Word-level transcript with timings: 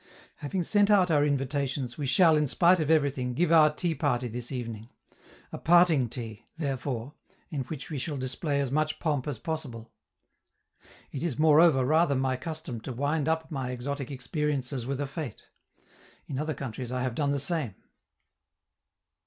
Having 0.37 0.63
sent 0.63 0.89
out 0.89 1.11
our 1.11 1.23
invitations, 1.23 1.95
we 1.95 2.07
shall, 2.07 2.35
in 2.35 2.47
spite 2.47 2.79
of 2.79 2.89
everything, 2.89 3.35
give 3.35 3.51
our 3.51 3.71
tea 3.71 3.93
party 3.93 4.27
this 4.27 4.51
evening 4.51 4.89
a 5.51 5.59
parting 5.59 6.09
tea, 6.09 6.47
therefore, 6.57 7.13
in 7.51 7.61
which 7.65 7.91
we 7.91 7.99
shall 7.99 8.17
display 8.17 8.59
as 8.59 8.71
much 8.71 8.97
pomp 8.99 9.27
as 9.27 9.37
possible. 9.37 9.91
It 11.11 11.21
is, 11.21 11.37
moreover, 11.37 11.85
rather 11.85 12.15
my 12.15 12.35
custom 12.35 12.81
to 12.81 12.91
wind 12.91 13.29
up 13.29 13.51
my 13.51 13.69
exotic 13.69 14.09
experiences 14.09 14.87
with 14.87 14.99
a 14.99 15.05
fete; 15.05 15.49
in 16.25 16.39
other 16.39 16.55
countries 16.55 16.91
I 16.91 17.03
have 17.03 17.13
done 17.13 17.31
the 17.31 17.37
same. 17.37 17.75